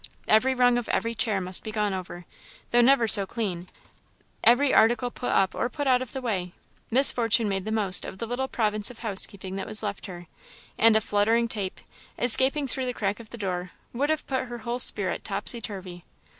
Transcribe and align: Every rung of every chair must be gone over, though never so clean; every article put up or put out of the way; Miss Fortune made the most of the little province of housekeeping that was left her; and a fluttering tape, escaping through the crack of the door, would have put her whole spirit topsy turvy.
Every 0.27 0.55
rung 0.55 0.79
of 0.79 0.89
every 0.89 1.13
chair 1.13 1.39
must 1.39 1.63
be 1.63 1.71
gone 1.71 1.93
over, 1.93 2.25
though 2.71 2.81
never 2.81 3.07
so 3.07 3.27
clean; 3.27 3.69
every 4.43 4.73
article 4.73 5.11
put 5.11 5.29
up 5.31 5.53
or 5.53 5.69
put 5.69 5.85
out 5.85 6.01
of 6.01 6.11
the 6.11 6.23
way; 6.23 6.53
Miss 6.89 7.11
Fortune 7.11 7.47
made 7.47 7.65
the 7.65 7.71
most 7.71 8.03
of 8.03 8.17
the 8.17 8.25
little 8.25 8.47
province 8.47 8.89
of 8.89 8.97
housekeeping 9.01 9.57
that 9.57 9.67
was 9.67 9.83
left 9.83 10.07
her; 10.07 10.25
and 10.75 10.95
a 10.95 11.01
fluttering 11.01 11.47
tape, 11.47 11.81
escaping 12.17 12.67
through 12.67 12.87
the 12.87 12.95
crack 12.95 13.19
of 13.19 13.29
the 13.29 13.37
door, 13.37 13.73
would 13.93 14.09
have 14.09 14.25
put 14.25 14.45
her 14.45 14.57
whole 14.65 14.79
spirit 14.79 15.23
topsy 15.23 15.61
turvy. 15.61 16.03